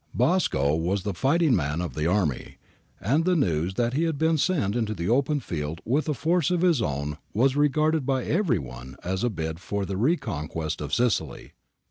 [0.15, 2.55] ^ Bosco was the fighting man of the army,^
[2.99, 6.49] and the news that he had been sent into the open field with a force
[6.49, 10.91] of his own was regarded by every one as a bid for the reconquest of
[10.91, 11.51] Sicily.